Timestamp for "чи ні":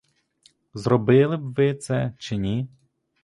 2.17-2.67